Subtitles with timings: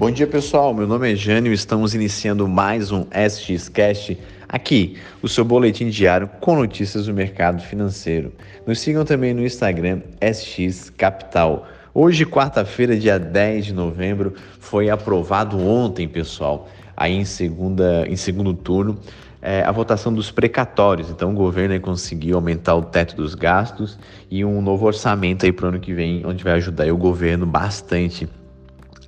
[0.00, 4.16] Bom dia pessoal, meu nome é Jânio estamos iniciando mais um SXCast
[4.48, 8.32] aqui, o seu boletim diário com notícias do mercado financeiro.
[8.66, 11.68] Nos sigam também no Instagram SX Capital.
[11.92, 18.54] Hoje, quarta-feira, dia 10 de novembro, foi aprovado ontem, pessoal, aí em, segunda, em segundo
[18.54, 18.98] turno,
[19.42, 21.10] é, a votação dos precatórios.
[21.10, 23.98] Então, o governo conseguiu aumentar o teto dos gastos
[24.30, 27.44] e um novo orçamento aí para o ano que vem, onde vai ajudar o governo
[27.44, 28.26] bastante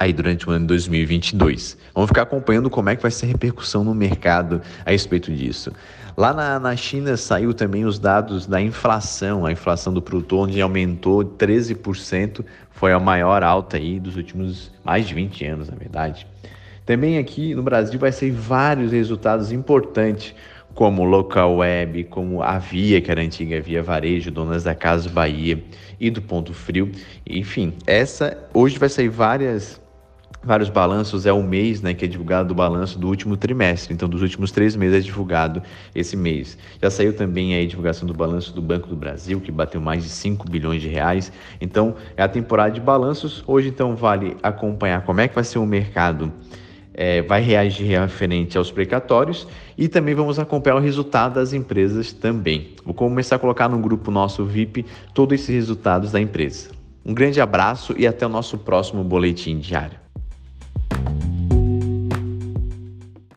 [0.02, 1.77] aí durante o ano de 2022.
[1.95, 5.73] Vamos ficar acompanhando como é que vai ser a repercussão no mercado a respeito disso.
[6.16, 10.61] Lá na, na China saiu também os dados da inflação, a inflação do produtor, onde
[10.61, 16.27] aumentou 13%, foi a maior alta aí dos últimos mais de 20 anos, na verdade.
[16.84, 20.34] Também aqui no Brasil vai ser vários resultados importantes,
[20.75, 25.09] como Local Web, como a Via, que era a antiga Via Varejo, Donas da Casa
[25.09, 25.62] Bahia
[26.00, 26.91] e do Ponto Frio.
[27.27, 29.81] Enfim, essa hoje vai sair várias
[30.45, 34.09] vários balanços é o mês né, que é divulgado o balanço do último trimestre, então
[34.09, 35.62] dos últimos três meses é divulgado
[35.95, 36.59] esse mês.
[36.81, 40.09] Já saiu também a divulgação do balanço do Banco do Brasil, que bateu mais de
[40.09, 41.33] 5 bilhões de reais.
[41.61, 43.43] Então é a temporada de balanços.
[43.47, 46.33] Hoje então vale acompanhar como é que vai ser o mercado.
[46.95, 49.48] É, vai reagir referente aos precatórios
[49.79, 52.75] e também vamos acompanhar o resultado das empresas também.
[52.85, 56.70] Vou começar a colocar no grupo nosso VIP todos esses resultados da empresa.
[57.05, 60.02] Um grande abraço e até o nosso próximo boletim diário.